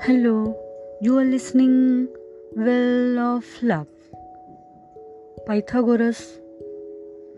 [0.00, 0.44] Hello
[1.02, 2.06] you are listening
[2.56, 3.82] well of love
[5.48, 6.16] Pythagoras.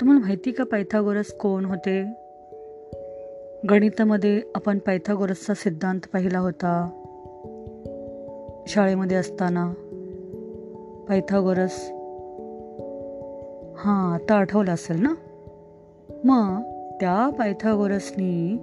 [0.01, 2.05] तुम्हाला माहिती का पायथागोरस कोण होते?
[3.71, 6.91] गणितामध्ये आपण पायथागोरसचा सिद्धांत पाहिला होता.
[8.67, 9.73] शाळेमध्ये असताना.
[11.09, 11.89] पायथागोरस.
[13.79, 15.15] हां आता आठवलं असेल ना?
[16.25, 16.63] मग
[17.01, 18.59] त्या पायथागोरसनी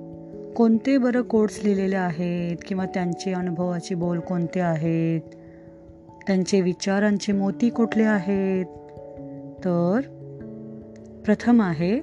[0.55, 2.57] कोणते बरं कोड्स लिहिलेले आहेत?
[2.67, 5.21] किंवा त्यांचे अनुभवाचे बोल कोणते आहेत?
[6.27, 8.65] त्यांचे विचारांचे मोती कुठले आहेत?
[9.65, 9.99] तर
[11.25, 12.01] प्रथम आहे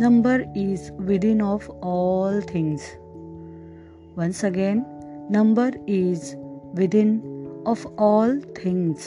[0.00, 2.80] number is within of all things
[4.16, 4.82] once again
[5.30, 6.34] number is
[6.74, 7.18] within
[7.66, 9.00] of all things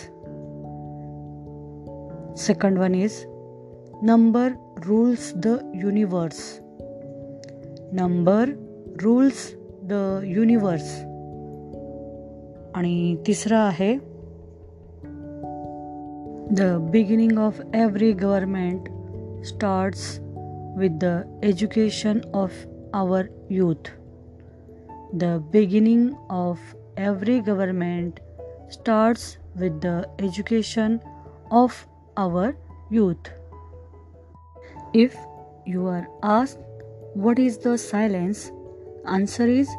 [2.45, 3.13] second one is
[4.02, 6.62] number rules the universe
[7.93, 8.51] number
[9.02, 9.51] rules
[9.83, 9.93] the
[10.24, 10.91] universe
[12.77, 13.93] आणि तिसरा आहे
[16.57, 18.88] the beginning of every government
[19.46, 20.18] starts
[20.79, 21.13] with the
[21.45, 23.91] education of our youth
[25.15, 28.21] the beginning of every government
[28.73, 30.96] starts with the education
[31.52, 31.85] of
[32.16, 32.51] our
[32.93, 33.30] youth
[34.96, 35.16] if
[35.68, 36.66] you are ask
[37.26, 38.51] what is the silence?
[39.07, 39.70] Answer is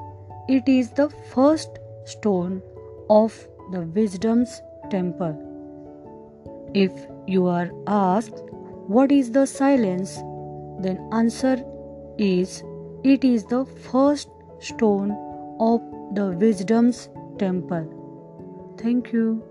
[0.49, 2.61] it is the first stone
[3.09, 3.33] of
[3.71, 5.37] the wisdom's temple.
[6.75, 6.91] If
[7.29, 8.43] you are asked
[8.89, 10.17] what is the silence,
[10.81, 11.65] then answer
[12.19, 12.65] is
[13.05, 15.13] it is the first stone
[15.61, 15.81] of
[16.17, 17.09] the wisdom's
[17.39, 17.87] temple.
[18.79, 19.45] Thank you.